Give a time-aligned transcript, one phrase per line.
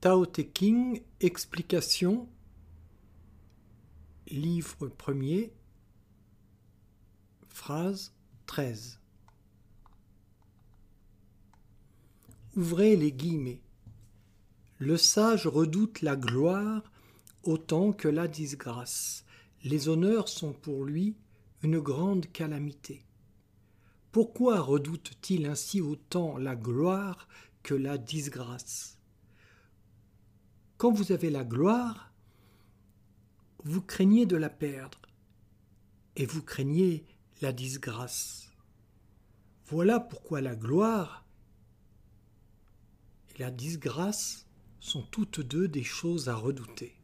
[0.00, 2.26] Tao Te King, explication,
[4.28, 5.52] livre premier,
[7.50, 8.14] phrase
[8.46, 8.98] 13.
[12.56, 13.60] Ouvrez les guillemets.
[14.78, 16.82] Le sage redoute la gloire
[17.42, 19.26] autant que la disgrâce.
[19.64, 21.14] Les honneurs sont pour lui
[21.62, 23.04] une grande calamité.
[24.12, 27.28] Pourquoi redoute-t-il ainsi autant la gloire
[27.62, 28.96] que la disgrâce?
[30.80, 32.10] Quand vous avez la gloire,
[33.64, 34.98] vous craignez de la perdre,
[36.16, 37.04] et vous craignez
[37.42, 38.50] la disgrâce.
[39.66, 41.26] Voilà pourquoi la gloire
[43.28, 44.46] et la disgrâce
[44.80, 46.94] sont toutes deux des choses à redouter.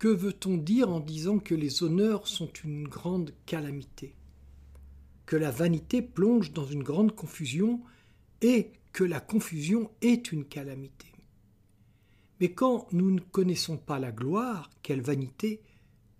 [0.00, 4.16] Que veut-on dire en disant que les honneurs sont une grande calamité
[5.26, 7.80] Que la vanité plonge dans une grande confusion
[8.40, 11.12] et que la confusion est une calamité.
[12.40, 15.62] Mais quand nous ne connaissons pas la gloire, quelle vanité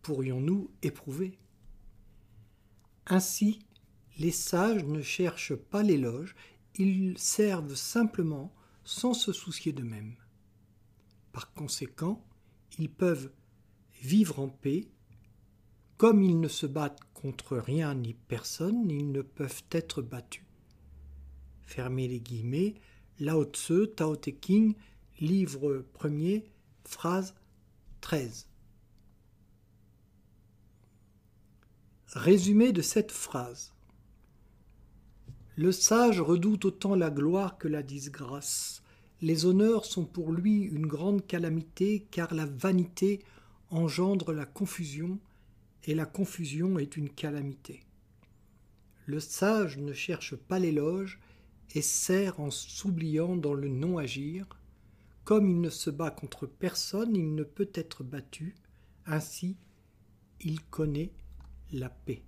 [0.03, 1.39] pourrions-nous éprouver?
[3.07, 3.59] Ainsi,
[4.19, 6.35] les sages ne cherchent pas l'éloge,
[6.77, 8.53] ils servent simplement
[8.85, 10.17] sans se soucier d'eux-mêmes.
[11.33, 12.25] Par conséquent,
[12.79, 13.33] ils peuvent
[14.01, 14.89] vivre en paix.
[15.97, 20.42] Comme ils ne se battent contre rien ni personne, ils ne peuvent être battus.
[21.65, 22.75] Fermez les guillemets.
[23.21, 24.75] Lao Tse, Tao Te King,
[25.21, 26.45] livre premier,
[26.85, 27.35] phrase
[28.01, 28.49] 13.
[32.15, 33.73] Résumé de cette phrase.
[35.57, 38.83] Le sage redoute autant la gloire que la disgrâce.
[39.21, 43.23] Les honneurs sont pour lui une grande calamité, car la vanité
[43.71, 45.19] engendre la confusion,
[45.85, 47.83] et la confusion est une calamité.
[49.07, 51.21] Le sage ne cherche pas l'éloge
[51.75, 54.47] et sert en s'oubliant dans le non-agir.
[55.25, 58.55] Comme il ne se bat contre personne, il ne peut être battu.
[59.07, 59.57] Ainsi,
[60.41, 61.13] il connaît
[61.73, 62.23] la paix.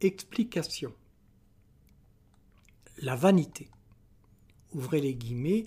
[0.00, 0.94] Explication.
[2.98, 3.70] La vanité.
[4.72, 5.66] Ouvrez les guillemets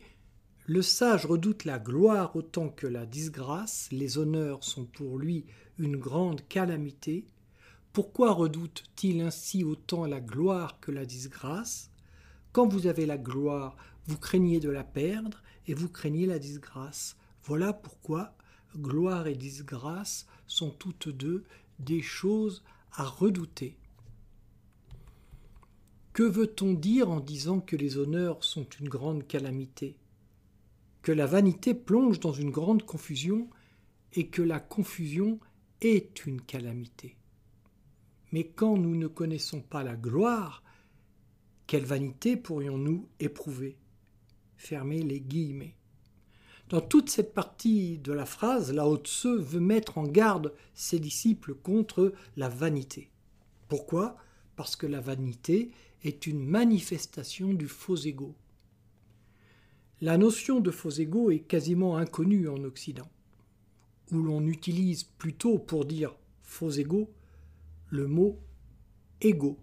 [0.68, 5.44] le sage redoute la gloire autant que la disgrâce, les honneurs sont pour lui
[5.80, 7.26] une grande calamité.
[7.94, 11.92] Pourquoi redoute-t-il ainsi autant la gloire que la disgrâce?
[12.54, 13.76] Quand vous avez la gloire,
[14.08, 17.18] vous craignez de la perdre et vous craignez la disgrâce.
[17.44, 18.34] Voilà pourquoi
[18.78, 21.44] gloire et disgrâce sont toutes deux
[21.80, 22.64] des choses
[22.94, 23.78] à redouter.
[26.14, 29.98] Que veut-on dire en disant que les honneurs sont une grande calamité?
[31.02, 33.50] Que la vanité plonge dans une grande confusion
[34.14, 35.42] et que la confusion
[35.82, 37.18] est une calamité?
[38.32, 40.64] Mais quand nous ne connaissons pas la gloire,
[41.68, 43.78] quelle vanité pourrions-nous éprouver?
[44.56, 45.76] Fermez les guillemets.
[46.70, 51.54] Dans toute cette partie de la phrase, Lao Tse veut mettre en garde ses disciples
[51.54, 53.10] contre la vanité.
[53.68, 54.16] Pourquoi?
[54.56, 55.72] Parce que la vanité
[56.04, 58.36] est une manifestation du faux ego.
[60.00, 63.10] La notion de faux ego est quasiment inconnue en Occident,
[64.12, 67.10] où l'on utilise plutôt pour dire faux ego
[67.92, 68.40] le mot
[69.22, 69.60] ego.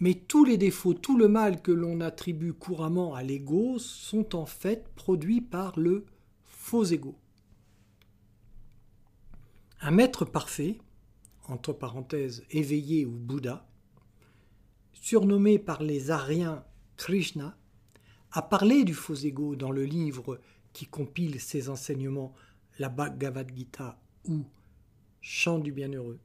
[0.00, 4.46] Mais tous les défauts, tout le mal que l'on attribue couramment à l'ego sont en
[4.46, 6.04] fait produits par le
[6.44, 7.16] faux ego.
[9.80, 10.78] Un maître parfait,
[11.48, 13.66] entre parenthèses éveillé ou Bouddha,
[14.92, 16.64] surnommé par les Aryens
[16.96, 17.56] Krishna,
[18.32, 20.40] a parlé du faux ego dans le livre
[20.72, 22.34] qui compile ses enseignements,
[22.78, 24.44] la Bhagavad Gita ou
[25.22, 26.18] Chant du bienheureux.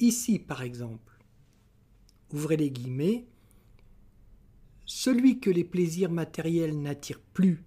[0.00, 1.22] Ici, par exemple,
[2.32, 3.26] ouvrez les guillemets,
[4.84, 7.64] celui que les plaisirs matériels n'attirent plus,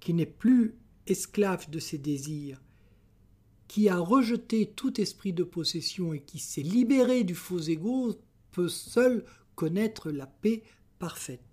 [0.00, 0.74] qui n'est plus
[1.06, 2.60] esclave de ses désirs,
[3.68, 8.18] qui a rejeté tout esprit de possession et qui s'est libéré du faux ego,
[8.50, 9.24] peut seul
[9.54, 10.64] connaître la paix
[10.98, 11.48] parfaite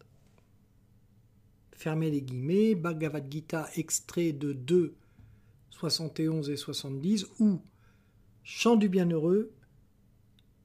[1.75, 4.95] fermez les guillemets, Bhagavad Gita extrait de 2,
[5.69, 7.62] 71 et 70, ou
[8.47, 9.51] Chant du Bienheureux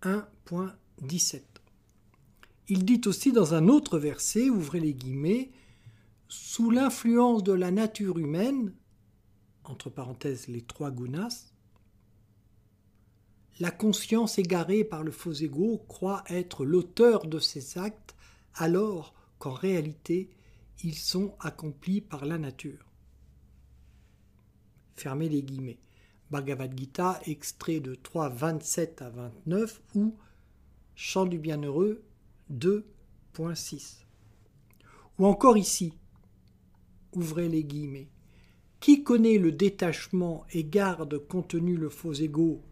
[0.03, 1.41] 1.17.
[2.69, 5.51] Il dit aussi dans un autre verset, ouvrez les guillemets,
[6.29, 8.75] sous l'influence de la nature humaine,
[9.65, 11.55] entre parenthèses les trois gunas,
[13.61, 18.15] la conscience égarée par le faux ego croit être l'auteur de ces actes
[18.53, 20.29] alors qu'en réalité
[20.85, 22.93] ils sont accomplis par la nature.
[24.97, 25.79] Fermez les guillemets.
[26.31, 30.15] Bhagavad Gita, extrait de 3, 27 à 29 ou
[30.95, 32.03] Chant du Bienheureux
[32.53, 34.05] 2.6.
[35.19, 35.93] Ou encore ici,
[37.13, 38.09] ouvrez les guillemets.
[38.79, 42.63] Qui connaît le détachement et garde contenu le faux ego?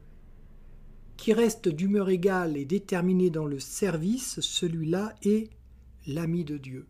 [1.17, 5.51] Qui reste d'humeur égale et déterminé dans le service, celui-là est
[6.07, 6.87] l'ami de Dieu.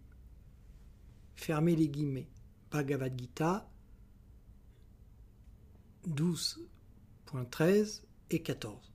[1.35, 2.29] Fermez les guillemets.
[2.71, 3.71] Bhagavad Gita
[6.07, 8.93] 12.13 et 14.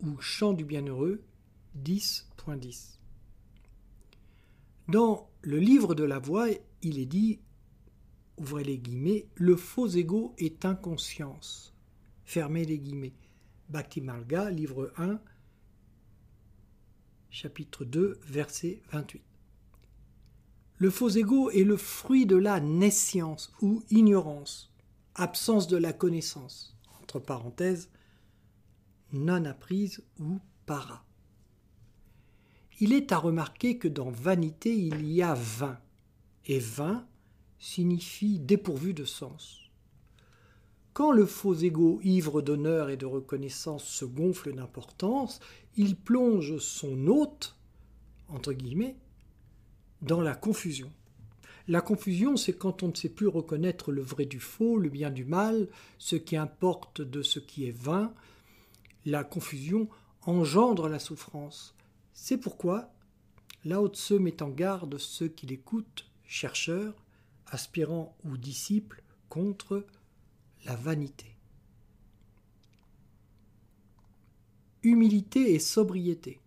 [0.00, 1.22] Ou Chant du Bienheureux
[1.82, 2.98] 10.10.
[4.88, 6.48] Dans le livre de la voix,
[6.82, 7.40] il est dit,
[8.36, 11.74] ouvrez les guillemets, le faux ego est inconscience.
[12.24, 13.14] Fermez les guillemets.
[13.68, 15.20] Bhakti Marga, livre 1,
[17.30, 19.22] chapitre 2, verset 28.
[20.76, 24.71] Le faux ego est le fruit de la naissance ou ignorance,
[25.14, 27.90] absence de la connaissance, entre parenthèses,
[29.12, 31.04] non apprise ou para.
[32.80, 35.78] Il est à remarquer que dans vanité il y a vain,
[36.46, 37.06] et vain
[37.58, 39.70] signifie dépourvu de sens.
[40.92, 45.40] Quand le faux ego, ivre d'honneur et de reconnaissance, se gonfle d'importance,
[45.76, 47.56] il plonge son hôte,
[48.28, 48.96] entre guillemets,
[50.02, 50.92] dans la confusion.
[51.68, 55.10] La confusion, c'est quand on ne sait plus reconnaître le vrai du faux, le bien
[55.10, 55.68] du mal,
[55.98, 58.12] ce qui importe de ce qui est vain.
[59.04, 59.88] La confusion
[60.22, 61.74] engendre la souffrance.
[62.12, 62.92] C'est pourquoi
[63.64, 66.94] Lao Tse met en garde ceux qui l'écoutent, chercheurs,
[67.46, 69.86] aspirants ou disciples, contre
[70.64, 71.36] la vanité.
[74.82, 76.40] Humilité et sobriété.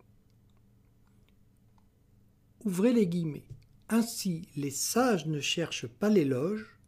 [2.65, 3.47] Ouvrez les guillemets.
[3.89, 6.79] Ainsi, les sages ne cherchent pas l'éloge,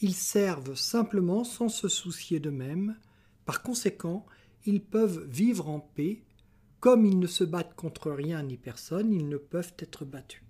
[0.00, 2.96] ils servent simplement sans se soucier d'eux-mêmes,
[3.44, 4.26] par conséquent,
[4.64, 6.24] ils peuvent vivre en paix,
[6.80, 10.42] comme ils ne se battent contre rien ni personne, ils ne peuvent être battus.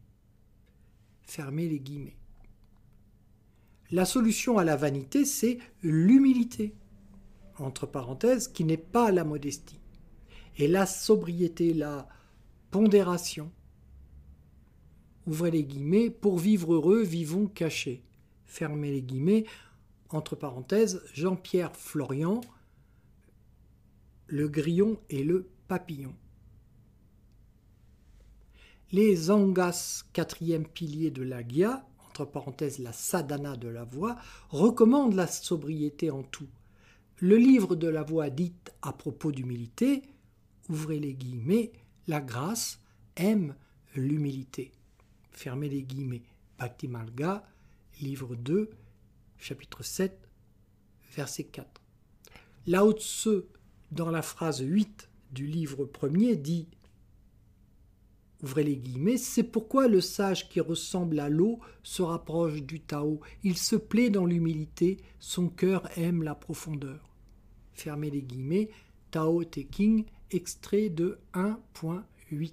[1.22, 2.16] Fermez les guillemets.
[3.90, 6.74] La solution à la vanité, c'est l'humilité,
[7.58, 9.80] entre parenthèses, qui n'est pas la modestie.
[10.56, 12.08] Et la sobriété, la
[12.70, 13.52] pondération.
[15.26, 18.02] Ouvrez les guillemets, pour vivre heureux, vivons cachés.
[18.44, 19.44] Fermez les guillemets,
[20.10, 22.40] entre parenthèses, Jean-Pierre Florian,
[24.26, 26.14] le grillon et le papillon.
[28.90, 34.16] Les Angas, quatrième pilier de la Gya, entre parenthèses la sadhana de la voix,
[34.50, 36.48] recommande la sobriété en tout.
[37.18, 40.02] Le livre de la voix dite à propos d'humilité,
[40.68, 41.72] ouvrez les guillemets,
[42.06, 42.80] la grâce
[43.16, 43.54] aime
[43.94, 44.72] l'humilité.
[45.32, 46.22] Fermez les guillemets.
[46.58, 47.44] Bhakti Malga,
[48.00, 48.70] livre 2,
[49.38, 50.28] chapitre 7,
[51.16, 51.82] verset 4.
[52.66, 53.44] Lao Tse,
[53.90, 56.68] dans la phrase 8 du livre premier, dit
[58.42, 63.20] ouvrez les guillemets, c'est pourquoi le sage qui ressemble à l'eau se rapproche du Tao.
[63.42, 67.16] Il se plaît dans l'humilité, son cœur aime la profondeur.
[67.72, 68.70] Fermez les guillemets,
[69.10, 72.52] Tao Te King, extrait de 1.8.